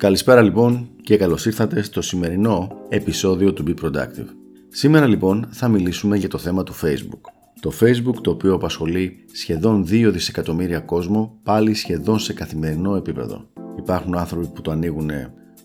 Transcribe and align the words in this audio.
Καλησπέρα 0.00 0.42
λοιπόν 0.42 0.88
και 1.02 1.16
καλώς 1.16 1.46
ήρθατε 1.46 1.82
στο 1.82 2.02
σημερινό 2.02 2.68
επεισόδιο 2.88 3.52
του 3.52 3.64
Be 3.66 3.84
Productive. 3.84 4.26
Σήμερα 4.68 5.06
λοιπόν 5.06 5.48
θα 5.50 5.68
μιλήσουμε 5.68 6.16
για 6.16 6.28
το 6.28 6.38
θέμα 6.38 6.62
του 6.62 6.74
Facebook. 6.74 7.20
Το 7.60 7.72
Facebook 7.80 8.14
το 8.22 8.30
οποίο 8.30 8.54
απασχολεί 8.54 9.24
σχεδόν 9.32 9.82
2 9.82 10.10
δισεκατομμύρια 10.12 10.80
κόσμο 10.80 11.38
πάλι 11.42 11.74
σχεδόν 11.74 12.18
σε 12.18 12.32
καθημερινό 12.32 12.94
επίπεδο. 12.94 13.46
Υπάρχουν 13.78 14.18
άνθρωποι 14.18 14.46
που 14.46 14.60
το 14.60 14.70
ανοίγουν 14.70 15.10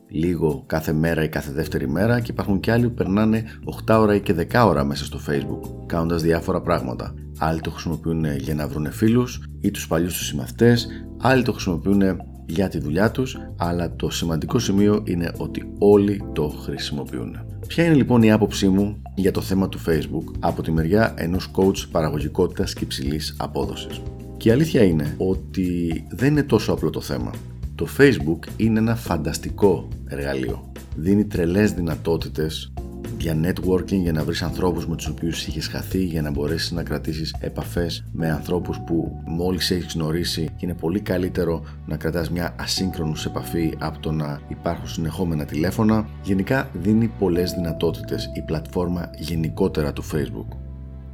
λίγο 0.09 0.63
κάθε 0.65 0.93
μέρα 0.93 1.23
ή 1.23 1.29
κάθε 1.29 1.51
δεύτερη 1.51 1.89
μέρα 1.89 2.19
και 2.19 2.31
υπάρχουν 2.31 2.59
και 2.59 2.71
άλλοι 2.71 2.87
που 2.87 2.93
περνάνε 2.93 3.43
8 3.87 3.97
ώρα 3.99 4.15
ή 4.15 4.21
και 4.21 4.35
10 4.51 4.63
ώρα 4.67 4.83
μέσα 4.83 5.05
στο 5.05 5.19
Facebook 5.29 5.85
κάνοντας 5.85 6.21
διάφορα 6.21 6.61
πράγματα. 6.61 7.13
Άλλοι 7.37 7.61
το 7.61 7.69
χρησιμοποιούν 7.69 8.25
για 8.37 8.55
να 8.55 8.67
βρουν 8.67 8.91
φίλους 8.91 9.49
ή 9.61 9.71
τους 9.71 9.87
παλιούς 9.87 10.17
τους 10.17 10.27
συμμαθητές, 10.27 10.87
άλλοι 11.21 11.43
το 11.43 11.51
χρησιμοποιούν 11.51 12.01
για 12.45 12.69
τη 12.69 12.79
δουλειά 12.79 13.11
τους, 13.11 13.37
αλλά 13.57 13.95
το 13.95 14.09
σημαντικό 14.09 14.59
σημείο 14.59 15.01
είναι 15.05 15.31
ότι 15.37 15.71
όλοι 15.79 16.23
το 16.33 16.47
χρησιμοποιούν. 16.47 17.37
Ποια 17.67 17.83
είναι 17.85 17.93
λοιπόν 17.93 18.21
η 18.21 18.31
άποψή 18.31 18.67
μου 18.67 19.01
για 19.15 19.31
το 19.31 19.41
θέμα 19.41 19.69
του 19.69 19.79
Facebook 19.87 20.33
από 20.39 20.61
τη 20.61 20.71
μεριά 20.71 21.13
ενός 21.17 21.51
coach 21.55 21.87
παραγωγικότητας 21.91 22.73
και 22.73 22.83
υψηλής 22.83 23.35
απόδοσης; 23.37 24.01
Και 24.37 24.49
η 24.49 24.51
αλήθεια 24.51 24.83
είναι 24.83 25.15
ότι 25.17 26.03
δεν 26.09 26.31
είναι 26.31 26.43
τόσο 26.43 26.71
απλό 26.71 26.89
το 26.89 27.01
θέμα. 27.01 27.31
Το 27.75 27.87
Facebook 27.97 28.39
είναι 28.57 28.79
ένα 28.79 28.95
φανταστικό 28.95 29.87
εργαλείο. 30.05 30.71
Δίνει 30.95 31.25
τρελές 31.25 31.71
δυνατότητες 31.71 32.73
για 33.25 33.37
networking, 33.43 34.01
για 34.01 34.11
να 34.11 34.23
βρεις 34.23 34.41
ανθρώπους 34.41 34.87
με 34.87 34.95
τους 34.95 35.07
οποίους 35.07 35.47
είχες 35.47 35.67
χαθεί, 35.67 36.03
για 36.03 36.21
να 36.21 36.31
μπορέσεις 36.31 36.71
να 36.71 36.83
κρατήσεις 36.83 37.35
επαφές 37.39 38.03
με 38.11 38.31
ανθρώπους 38.31 38.79
που 38.85 39.21
μόλις 39.25 39.71
έχεις 39.71 39.93
γνωρίσει 39.93 40.43
και 40.43 40.65
είναι 40.65 40.73
πολύ 40.73 40.99
καλύτερο 40.99 41.63
να 41.85 41.97
κρατάς 41.97 42.29
μια 42.29 42.55
ασύγχρονους 42.59 43.25
επαφή 43.25 43.73
από 43.79 43.99
το 43.99 44.11
να 44.11 44.39
υπάρχουν 44.47 44.87
συνεχόμενα 44.87 45.45
τηλέφωνα. 45.45 46.07
Γενικά 46.23 46.69
δίνει 46.73 47.11
πολλές 47.19 47.51
δυνατότητες 47.51 48.31
η 48.35 48.41
πλατφόρμα 48.41 49.09
γενικότερα 49.17 49.93
του 49.93 50.03
Facebook. 50.03 50.57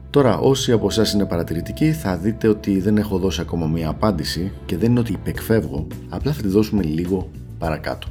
Τώρα, 0.10 0.38
όσοι 0.38 0.72
από 0.72 0.88
εσάς 0.88 1.14
είναι 1.14 1.26
παρατηρητικοί, 1.26 1.92
θα 1.92 2.18
δείτε 2.18 2.48
ότι 2.48 2.80
δεν 2.80 2.98
έχω 2.98 3.18
δώσει 3.18 3.42
ακόμα 3.42 3.68
μία 3.68 3.90
απάντηση 3.90 4.52
και 4.66 4.78
δεν 4.78 4.90
είναι 4.90 5.00
ότι 5.00 5.12
υπεκφεύγω, 5.12 5.88
απλά 6.10 6.32
θα 6.32 6.42
τη 6.42 6.48
δώσουμε 6.48 6.84
λίγο 6.84 7.30
παρακάτω. 7.58 8.08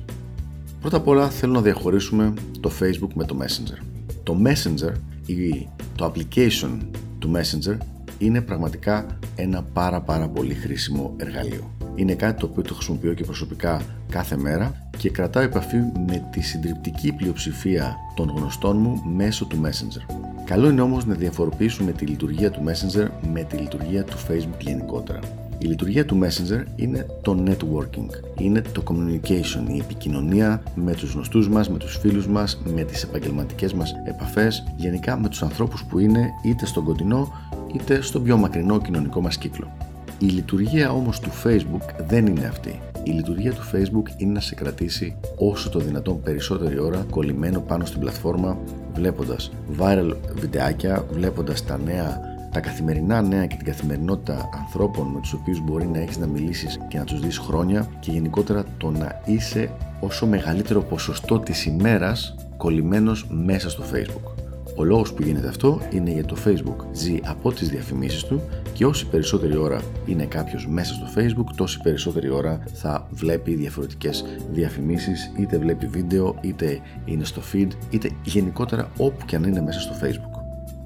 Πρώτα 0.80 0.96
απ' 0.96 1.08
όλα 1.08 1.28
θέλω 1.28 1.52
να 1.52 1.60
διαχωρίσουμε 1.60 2.34
το 2.60 2.70
Facebook 2.80 3.12
με 3.14 3.24
το 3.24 3.36
Messenger. 3.40 3.89
Το 4.30 4.38
Messenger 4.44 4.92
ή 5.26 5.68
το 5.96 6.12
application 6.14 6.78
του 7.18 7.32
Messenger 7.34 7.76
είναι 8.18 8.40
πραγματικά 8.40 9.06
ένα 9.36 9.62
πάρα 9.62 10.00
πάρα 10.00 10.28
πολύ 10.28 10.54
χρήσιμο 10.54 11.14
εργαλείο. 11.16 11.70
Είναι 11.94 12.14
κάτι 12.14 12.40
το 12.40 12.46
οποίο 12.46 12.62
το 12.62 12.74
χρησιμοποιώ 12.74 13.14
και 13.14 13.24
προσωπικά 13.24 13.82
κάθε 14.08 14.36
μέρα 14.36 14.90
και 14.98 15.10
κρατάω 15.10 15.42
επαφή 15.42 15.76
με 16.06 16.28
τη 16.32 16.40
συντριπτική 16.40 17.12
πλειοψηφία 17.12 17.96
των 18.14 18.28
γνωστών 18.36 18.76
μου 18.76 19.02
μέσω 19.16 19.44
του 19.44 19.60
Messenger. 19.64 20.14
Καλό 20.44 20.68
είναι 20.68 20.80
όμως 20.80 21.06
να 21.06 21.14
διαφοροποιήσουμε 21.14 21.92
τη 21.92 22.06
λειτουργία 22.06 22.50
του 22.50 22.60
Messenger 22.66 23.08
με 23.32 23.42
τη 23.42 23.56
λειτουργία 23.56 24.04
του 24.04 24.16
Facebook 24.28 24.60
γενικότερα. 24.60 25.39
Η 25.62 25.66
λειτουργία 25.66 26.04
του 26.04 26.20
Messenger 26.22 26.64
είναι 26.76 27.06
το 27.22 27.44
networking, 27.46 28.08
είναι 28.38 28.62
το 28.72 28.82
communication, 28.86 29.68
η 29.68 29.78
επικοινωνία 29.78 30.62
με 30.74 30.94
τους 30.94 31.12
γνωστούς 31.12 31.48
μας, 31.48 31.70
με 31.70 31.78
τους 31.78 31.96
φίλους 31.96 32.26
μας, 32.26 32.62
με 32.74 32.82
τις 32.82 33.02
επαγγελματικές 33.02 33.72
μας 33.72 33.94
επαφές, 34.04 34.64
γενικά 34.76 35.18
με 35.18 35.28
τους 35.28 35.42
ανθρώπους 35.42 35.84
που 35.84 35.98
είναι 35.98 36.28
είτε 36.44 36.66
στον 36.66 36.84
κοντινό 36.84 37.32
είτε 37.74 38.00
στον 38.00 38.22
πιο 38.22 38.36
μακρινό 38.36 38.80
κοινωνικό 38.80 39.20
μας 39.20 39.38
κύκλο. 39.38 39.72
Η 40.18 40.26
λειτουργία 40.26 40.92
όμως 40.92 41.20
του 41.20 41.30
Facebook 41.44 42.04
δεν 42.08 42.26
είναι 42.26 42.46
αυτή. 42.46 42.80
Η 43.02 43.10
λειτουργία 43.10 43.52
του 43.52 43.62
Facebook 43.72 44.20
είναι 44.20 44.32
να 44.32 44.40
σε 44.40 44.54
κρατήσει 44.54 45.16
όσο 45.36 45.70
το 45.70 45.78
δυνατόν 45.78 46.22
περισσότερη 46.22 46.78
ώρα 46.78 47.06
κολλημένο 47.10 47.60
πάνω 47.60 47.84
στην 47.84 48.00
πλατφόρμα 48.00 48.58
βλέποντας 48.94 49.50
viral 49.78 50.16
βιντεάκια, 50.34 51.04
βλέποντας 51.12 51.64
τα 51.64 51.78
νέα 51.84 52.29
τα 52.52 52.60
καθημερινά 52.60 53.22
νέα 53.22 53.46
και 53.46 53.56
την 53.56 53.66
καθημερινότητα 53.66 54.48
ανθρώπων 54.52 55.06
με 55.06 55.20
τους 55.20 55.32
οποίους 55.32 55.60
μπορεί 55.60 55.86
να 55.86 55.98
έχεις 55.98 56.18
να 56.18 56.26
μιλήσεις 56.26 56.78
και 56.88 56.98
να 56.98 57.04
τους 57.04 57.20
δεις 57.20 57.38
χρόνια 57.38 57.86
και 58.00 58.10
γενικότερα 58.10 58.64
το 58.76 58.90
να 58.90 59.20
είσαι 59.24 59.70
όσο 60.00 60.26
μεγαλύτερο 60.26 60.82
ποσοστό 60.82 61.38
της 61.38 61.66
ημέρας 61.66 62.34
κολλημένος 62.56 63.26
μέσα 63.30 63.70
στο 63.70 63.82
Facebook. 63.92 64.40
Ο 64.76 64.84
λόγος 64.84 65.12
που 65.12 65.22
γίνεται 65.22 65.48
αυτό 65.48 65.80
είναι 65.90 66.10
γιατί 66.10 66.28
το 66.28 66.36
Facebook 66.46 66.86
ζει 66.92 67.18
από 67.24 67.52
τις 67.52 67.68
διαφημίσεις 67.68 68.24
του 68.24 68.40
και 68.72 68.86
όση 68.86 69.06
περισσότερη 69.06 69.56
ώρα 69.56 69.80
είναι 70.06 70.24
κάποιος 70.24 70.66
μέσα 70.66 70.94
στο 70.94 71.06
Facebook, 71.16 71.54
τόση 71.56 71.80
περισσότερη 71.82 72.30
ώρα 72.30 72.62
θα 72.72 73.08
βλέπει 73.10 73.54
διαφορετικές 73.54 74.24
διαφημίσεις, 74.52 75.32
είτε 75.38 75.58
βλέπει 75.58 75.86
βίντεο, 75.86 76.34
είτε 76.40 76.80
είναι 77.04 77.24
στο 77.24 77.42
feed, 77.52 77.68
είτε 77.90 78.10
γενικότερα 78.22 78.90
όπου 78.96 79.24
και 79.26 79.36
αν 79.36 79.42
είναι 79.42 79.60
μέσα 79.60 79.80
στο 79.80 79.92
Facebook. 80.02 80.40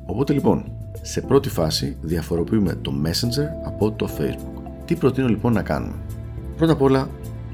Οπότε 0.07 0.33
λοιπόν, 0.33 0.65
σε 1.07 1.21
πρώτη 1.21 1.49
φάση 1.49 1.97
διαφοροποιούμε 2.01 2.75
το 2.75 2.93
Messenger 3.05 3.65
από 3.65 3.93
το 3.93 4.09
Facebook. 4.19 4.63
Τι 4.85 4.95
προτείνω 4.95 5.29
λοιπόν 5.29 5.53
να 5.53 5.63
κάνουμε; 5.63 5.95
Πρώτα 6.57 6.73
απ' 6.73 6.83
όλα, 6.83 7.09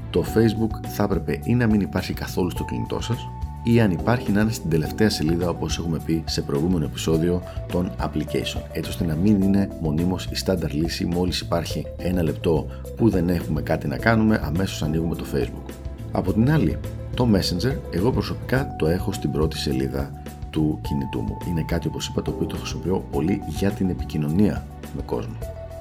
το 0.09 0.23
Facebook 0.35 0.87
θα 0.87 1.03
έπρεπε 1.03 1.39
ή 1.43 1.55
να 1.55 1.67
μην 1.67 1.81
υπάρχει 1.81 2.13
καθόλου 2.13 2.49
στο 2.49 2.65
κινητό 2.65 3.01
σας 3.01 3.17
ή 3.63 3.81
αν 3.81 3.91
υπάρχει 3.91 4.31
να 4.31 4.41
είναι 4.41 4.51
στην 4.51 4.69
τελευταία 4.69 5.09
σελίδα 5.09 5.49
όπως 5.49 5.77
έχουμε 5.77 5.99
πει 6.05 6.23
σε 6.27 6.41
προηγούμενο 6.41 6.85
επεισόδιο 6.85 7.41
των 7.71 7.91
application 8.01 8.61
έτσι 8.71 8.89
ώστε 8.89 9.05
να 9.05 9.15
μην 9.15 9.41
είναι 9.41 9.69
μονίμως 9.81 10.25
η 10.25 10.35
στάνταρ 10.35 10.73
λύση 10.73 11.05
μόλις 11.05 11.39
υπάρχει 11.39 11.85
ένα 11.97 12.23
λεπτό 12.23 12.65
που 12.95 13.09
δεν 13.09 13.29
έχουμε 13.29 13.61
κάτι 13.61 13.87
να 13.87 13.97
κάνουμε 13.97 14.41
αμέσως 14.43 14.83
ανοίγουμε 14.83 15.15
το 15.15 15.25
facebook. 15.33 15.71
Από 16.11 16.33
την 16.33 16.51
άλλη 16.51 16.77
το 17.13 17.27
messenger 17.33 17.75
εγώ 17.91 18.11
προσωπικά 18.11 18.75
το 18.77 18.87
έχω 18.87 19.11
στην 19.11 19.31
πρώτη 19.31 19.57
σελίδα 19.57 20.20
του 20.51 20.79
κινητού 20.81 21.21
μου. 21.21 21.37
Είναι 21.47 21.63
κάτι 21.67 21.87
όπως 21.87 22.07
είπα 22.07 22.21
το 22.21 22.31
οποίο 22.31 22.45
το 22.45 22.55
χρησιμοποιώ 22.55 23.05
πολύ 23.11 23.41
για 23.47 23.71
την 23.71 23.89
επικοινωνία 23.89 24.65
με 24.95 25.01
κόσμο. 25.05 25.37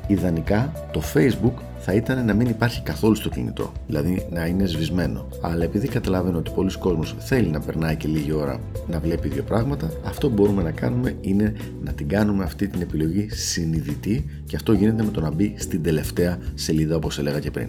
Ιδανικά 0.07 0.73
το 0.93 1.03
Facebook 1.15 1.53
θα 1.79 1.93
ήταν 1.93 2.25
να 2.25 2.35
μην 2.35 2.47
υπάρχει 2.47 2.83
καθόλου 2.83 3.15
στο 3.15 3.29
κινητό, 3.29 3.73
δηλαδή 3.87 4.27
να 4.31 4.47
είναι 4.47 4.67
σβησμένο. 4.67 5.29
Αλλά 5.41 5.65
επειδή 5.65 5.89
καταλαβαίνω 5.89 6.39
ότι 6.39 6.51
πολλοί 6.55 6.79
κόσμος 6.79 7.17
θέλει 7.19 7.49
να 7.49 7.61
περνάει 7.61 7.97
και 7.97 8.09
λίγη 8.09 8.33
ώρα 8.33 8.61
να 8.89 9.01
βλέπει 9.01 9.29
δύο 9.29 9.43
πράγματα, 9.43 9.91
αυτό 10.05 10.29
που 10.29 10.35
μπορούμε 10.35 10.63
να 10.63 10.71
κάνουμε 10.71 11.17
είναι 11.21 11.55
να 11.83 11.93
την 11.93 12.09
κάνουμε 12.09 12.45
αυτή 12.45 12.69
την 12.69 12.81
επιλογή 12.81 13.29
συνειδητή 13.31 14.25
και 14.47 14.57
αυτό 14.57 14.73
γίνεται 14.73 15.03
με 15.03 15.11
το 15.11 15.21
να 15.21 15.31
μπει 15.31 15.55
στην 15.59 15.83
τελευταία 15.83 16.39
σελίδα 16.55 16.97
όπως 16.97 17.19
έλεγα 17.19 17.39
και 17.41 17.51
πριν. 17.51 17.69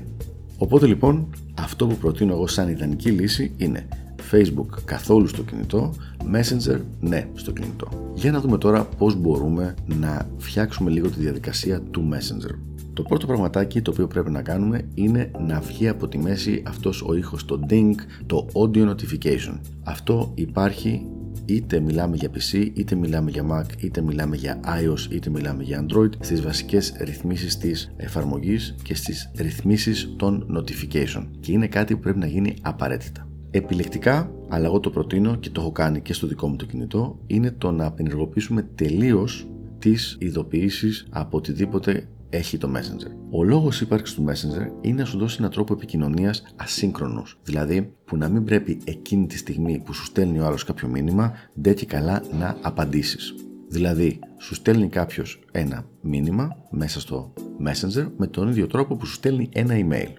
Οπότε 0.57 0.85
λοιπόν 0.85 1.29
αυτό 1.53 1.87
που 1.87 1.95
προτείνω 1.95 2.33
εγώ 2.33 2.47
σαν 2.47 2.69
ιδανική 2.69 3.09
λύση 3.09 3.51
είναι 3.57 3.87
Facebook 4.31 4.67
καθόλου 4.85 5.27
στο 5.27 5.43
κινητό, 5.43 5.93
Messenger 6.33 6.79
ναι 6.99 7.27
στο 7.33 7.51
κινητό. 7.51 8.11
Για 8.13 8.31
να 8.31 8.39
δούμε 8.39 8.57
τώρα 8.57 8.85
πώς 8.85 9.15
μπορούμε 9.15 9.73
να 9.85 10.29
φτιάξουμε 10.37 10.89
λίγο 10.89 11.09
τη 11.09 11.19
διαδικασία 11.19 11.81
του 11.81 12.09
Messenger. 12.11 12.55
Το 12.93 13.03
πρώτο 13.03 13.25
πραγματάκι 13.25 13.81
το 13.81 13.91
οποίο 13.91 14.07
πρέπει 14.07 14.31
να 14.31 14.41
κάνουμε 14.41 14.87
είναι 14.93 15.31
να 15.39 15.59
βγει 15.59 15.87
από 15.87 16.07
τη 16.07 16.17
μέση 16.17 16.63
αυτός 16.67 17.01
ο 17.01 17.13
ήχος, 17.13 17.45
το 17.45 17.59
ding, 17.69 17.93
το 18.25 18.47
audio 18.53 18.89
notification. 18.89 19.59
Αυτό 19.83 20.31
υπάρχει 20.35 21.05
είτε 21.45 21.79
μιλάμε 21.79 22.15
για 22.15 22.29
PC, 22.29 22.71
είτε 22.73 22.95
μιλάμε 22.95 23.31
για 23.31 23.45
Mac, 23.51 23.83
είτε 23.83 24.01
μιλάμε 24.01 24.35
για 24.35 24.59
iOS, 24.63 25.11
είτε 25.11 25.29
μιλάμε 25.29 25.63
για 25.63 25.85
Android 25.85 26.09
στις 26.19 26.41
βασικές 26.41 26.93
ρυθμίσεις 26.99 27.57
της 27.57 27.93
εφαρμογής 27.97 28.75
και 28.83 28.95
στις 28.95 29.31
ρυθμίσεις 29.35 30.13
των 30.17 30.45
notification 30.57 31.27
και 31.39 31.51
είναι 31.51 31.67
κάτι 31.67 31.93
που 31.93 31.99
πρέπει 31.99 32.19
να 32.19 32.27
γίνει 32.27 32.53
απαραίτητα. 32.61 33.30
Επιλεκτικά, 33.51 34.31
αλλά 34.47 34.65
εγώ 34.65 34.79
το 34.79 34.89
προτείνω 34.89 35.35
και 35.35 35.49
το 35.49 35.61
έχω 35.61 35.71
κάνει 35.71 36.01
και 36.01 36.13
στο 36.13 36.27
δικό 36.27 36.47
μου 36.47 36.55
το 36.55 36.65
κινητό, 36.65 37.19
είναι 37.27 37.51
το 37.51 37.71
να 37.71 37.85
απενεργοποιήσουμε 37.85 38.61
τελείως 38.75 39.47
τις 39.79 40.17
ειδοποιήσεις 40.19 41.07
από 41.09 41.37
οτιδήποτε 41.37 42.07
έχει 42.29 42.57
το 42.57 42.71
Messenger. 42.75 43.11
Ο 43.31 43.43
λόγος 43.43 43.81
ύπαρξης 43.81 44.15
του 44.15 44.25
Messenger 44.27 44.71
είναι 44.81 45.01
να 45.01 45.05
σου 45.05 45.17
δώσει 45.17 45.35
έναν 45.39 45.51
τρόπο 45.51 45.73
επικοινωνίας 45.73 46.43
ασύγχρονος, 46.55 47.39
δηλαδή 47.43 47.93
που 48.05 48.17
να 48.17 48.29
μην 48.29 48.43
πρέπει 48.43 48.77
εκείνη 48.83 49.27
τη 49.27 49.37
στιγμή 49.37 49.81
που 49.85 49.93
σου 49.93 50.03
στέλνει 50.03 50.39
ο 50.39 50.45
άλλος 50.45 50.63
κάποιο 50.63 50.87
μήνυμα, 50.87 51.33
ντε 51.61 51.73
και 51.73 51.85
καλά 51.85 52.23
να 52.39 52.57
απαντήσεις. 52.61 53.35
Δηλαδή, 53.67 54.19
σου 54.37 54.55
στέλνει 54.55 54.87
κάποιος 54.87 55.39
ένα 55.51 55.85
μήνυμα 56.01 56.55
μέσα 56.69 56.99
στο 56.99 57.33
Messenger 57.67 58.07
με 58.17 58.27
τον 58.27 58.49
ίδιο 58.49 58.67
τρόπο 58.67 58.95
που 58.95 59.05
σου 59.05 59.13
στέλνει 59.13 59.49
ένα 59.53 59.73
email. 59.75 60.09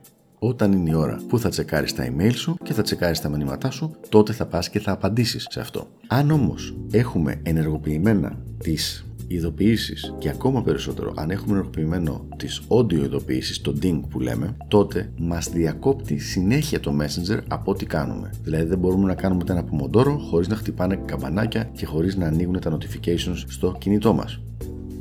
Όταν 0.44 0.72
είναι 0.72 0.90
η 0.90 0.94
ώρα 0.94 1.20
που 1.28 1.38
θα 1.38 1.48
τσεκάρεις 1.48 1.94
τα 1.94 2.06
email 2.06 2.34
σου 2.34 2.56
και 2.62 2.72
θα 2.72 2.82
τσεκάρεις 2.82 3.20
τα 3.20 3.28
μηνύματά 3.28 3.70
σου, 3.70 3.90
τότε 4.08 4.32
θα 4.32 4.46
πας 4.46 4.70
και 4.70 4.80
θα 4.80 4.92
απαντήσεις 4.92 5.46
σε 5.50 5.60
αυτό. 5.60 5.86
Αν 6.06 6.30
όμως 6.30 6.76
έχουμε 6.90 7.40
ενεργοποιημένα 7.42 8.38
τις 8.58 9.06
ειδοποιήσεις 9.26 10.14
και 10.18 10.28
ακόμα 10.28 10.62
περισσότερο 10.62 11.12
αν 11.16 11.30
έχουμε 11.30 11.52
ενεργοποιημένο 11.52 12.28
τις 12.36 12.62
audio 12.68 12.92
ειδοποιήσεις, 12.92 13.60
το 13.60 13.74
ding 13.82 14.00
που 14.08 14.20
λέμε, 14.20 14.56
τότε 14.68 15.12
μας 15.18 15.48
διακόπτει 15.48 16.18
συνέχεια 16.18 16.80
το 16.80 16.92
Messenger 17.00 17.38
από 17.48 17.70
ό,τι 17.70 17.86
κάνουμε. 17.86 18.30
Δηλαδή 18.42 18.64
δεν 18.64 18.78
μπορούμε 18.78 19.06
να 19.06 19.14
κάνουμε 19.14 19.40
ούτε 19.42 19.52
ένα 19.52 19.64
πομοντόρο 19.64 20.18
χωρίς 20.18 20.48
να 20.48 20.56
χτυπάνε 20.56 20.96
καμπανάκια 21.04 21.64
και 21.64 21.86
χωρίς 21.86 22.16
να 22.16 22.26
ανοίγουν 22.26 22.60
τα 22.60 22.78
notifications 22.78 23.44
στο 23.46 23.76
κινητό 23.78 24.12
μας. 24.12 24.40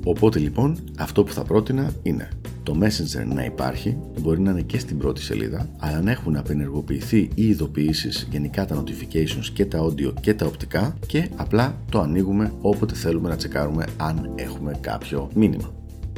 Οπότε 0.06 0.40
λοιπόν 0.40 0.78
αυτό 0.98 1.24
που 1.24 1.32
θα 1.32 1.44
πρότεινα 1.44 1.92
είναι 2.02 2.30
το 2.64 2.78
Messenger 2.82 3.26
να 3.34 3.46
υπάρχει, 3.46 3.98
μπορεί 4.22 4.40
να 4.40 4.52
είναι 4.52 4.62
και 4.62 4.80
στην 4.80 4.98
πρώτη 4.98 5.22
σελίδα, 5.22 5.70
αλλά 5.80 6.02
να 6.02 6.12
έχουν 6.12 6.36
απενεργοποιηθεί 6.36 7.30
οι 7.36 7.48
ειδοποιήσεις, 7.48 8.28
γενικά 8.32 8.66
τα 8.66 8.84
notifications 8.84 9.46
και 9.54 9.66
τα 9.66 9.80
audio 9.86 10.14
και 10.22 10.34
τα 10.34 10.46
οπτικά 10.46 10.98
και 11.08 11.30
απλά 11.36 11.76
το 11.92 12.00
ανοίγουμε 12.00 12.54
όποτε 12.62 12.96
θέλουμε 12.96 13.30
να 13.30 13.36
τσεκάρουμε 13.36 13.86
αν 13.98 14.32
έχουμε 14.36 14.78
κάποιο 14.82 15.30
μήνυμα. 15.36 15.74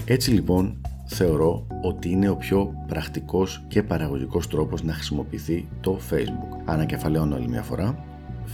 Έτσι 0.06 0.32
λοιπόν 0.32 0.78
θεωρώ 1.06 1.68
ότι 1.84 2.10
είναι 2.10 2.30
ο 2.30 2.36
πιο 2.36 2.74
πρακτικός 2.88 3.64
και 3.68 3.84
παραγωγικός 3.84 4.48
τρόπος 4.48 4.84
να 4.84 4.94
χρησιμοποιηθεί 4.94 5.68
το 5.82 6.00
Facebook. 6.10 6.62
Ανακεφαλαιώνω 6.66 7.36
άλλη 7.36 7.48
μια 7.48 7.62
φορά, 7.62 8.06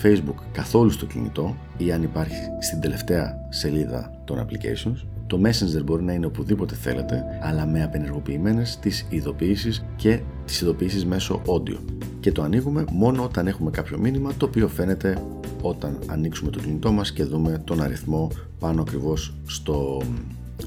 Facebook 0.03 0.43
καθόλου 0.51 0.89
στο 0.89 1.05
κινητό 1.05 1.55
ή 1.77 1.91
αν 1.91 2.03
υπάρχει 2.03 2.41
στην 2.59 2.79
τελευταία 2.79 3.45
σελίδα 3.49 4.21
των 4.25 4.45
applications. 4.45 5.18
Το 5.29 5.39
Messenger 5.43 5.83
μπορεί 5.83 6.03
να 6.03 6.13
είναι 6.13 6.25
οπουδήποτε 6.25 6.75
θέλετε, 6.75 7.23
αλλά 7.41 7.65
με 7.65 7.83
απενεργοποιημένες 7.83 8.77
τις 8.81 9.05
ειδοποιήσεις 9.09 9.85
και 9.95 10.19
τις 10.45 10.61
ειδοποιήσεις 10.61 11.05
μέσω 11.05 11.41
audio. 11.45 11.77
Και 12.19 12.31
το 12.31 12.41
ανοίγουμε 12.41 12.83
μόνο 12.91 13.23
όταν 13.23 13.47
έχουμε 13.47 13.71
κάποιο 13.71 13.97
μήνυμα 13.97 14.33
το 14.37 14.45
οποίο 14.45 14.67
φαίνεται 14.67 15.21
όταν 15.61 15.99
ανοίξουμε 16.07 16.51
το 16.51 16.59
κινητό 16.59 16.91
μας 16.91 17.11
και 17.11 17.23
δούμε 17.23 17.61
τον 17.63 17.81
αριθμό 17.81 18.31
πάνω 18.59 18.81
ακριβώς 18.81 19.33
στο 19.45 20.01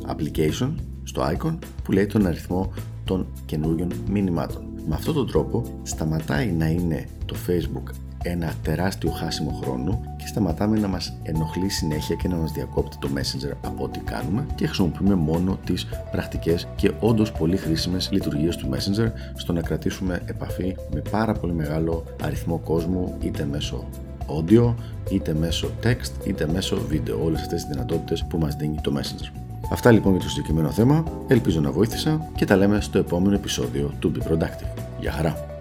application, 0.06 0.74
στο 1.04 1.22
icon 1.22 1.58
που 1.84 1.92
λέει 1.92 2.06
τον 2.06 2.26
αριθμό 2.26 2.72
των 3.04 3.26
καινούριων 3.46 3.92
μηνυμάτων. 4.10 4.64
Με 4.88 4.94
αυτόν 4.94 5.14
τον 5.14 5.26
τρόπο 5.26 5.62
σταματάει 5.82 6.52
να 6.52 6.66
είναι 6.66 7.08
το 7.24 7.36
Facebook 7.46 7.94
ένα 8.22 8.52
τεράστιο 8.62 9.10
χάσιμο 9.10 9.60
χρόνου 9.62 10.00
και 10.16 10.26
σταματάμε 10.26 10.78
να 10.78 10.88
μας 10.88 11.12
ενοχλεί 11.22 11.68
συνέχεια 11.68 12.16
και 12.16 12.28
να 12.28 12.36
μας 12.36 12.52
διακόπτει 12.52 12.96
το 12.98 13.08
Messenger 13.14 13.52
από 13.64 13.84
ό,τι 13.84 13.98
κάνουμε 13.98 14.46
και 14.54 14.66
χρησιμοποιούμε 14.66 15.14
μόνο 15.14 15.58
τις 15.64 15.86
πρακτικές 16.10 16.68
και 16.76 16.92
όντως 17.00 17.32
πολύ 17.32 17.56
χρήσιμες 17.56 18.08
λειτουργίες 18.12 18.56
του 18.56 18.68
Messenger 18.70 19.10
στο 19.34 19.52
να 19.52 19.60
κρατήσουμε 19.60 20.22
επαφή 20.26 20.76
με 20.94 21.02
πάρα 21.10 21.32
πολύ 21.32 21.52
μεγάλο 21.52 22.04
αριθμό 22.22 22.58
κόσμου 22.58 23.14
είτε 23.20 23.44
μέσω 23.44 23.84
audio, 24.26 24.74
είτε 25.10 25.34
μέσω 25.34 25.70
text, 25.82 26.26
είτε 26.26 26.46
μέσω 26.52 26.80
βίντεο. 26.88 27.24
Όλες 27.24 27.40
αυτές 27.40 27.64
τις 27.64 27.72
δυνατότητες 27.72 28.24
που 28.24 28.38
μας 28.38 28.54
δίνει 28.54 28.78
το 28.82 28.92
Messenger. 28.96 29.36
Αυτά 29.70 29.90
λοιπόν 29.90 30.12
για 30.12 30.22
το 30.22 30.28
συγκεκριμένο 30.28 30.70
θέμα. 30.70 31.04
Ελπίζω 31.28 31.60
να 31.60 31.70
βοήθησα 31.70 32.30
και 32.34 32.44
τα 32.44 32.56
λέμε 32.56 32.80
στο 32.80 32.98
επόμενο 32.98 33.34
επεισόδιο 33.34 33.92
του 33.98 34.12
Be 34.14 34.30
Productive. 34.30 34.82
Γεια 35.00 35.12
χαρά! 35.12 35.51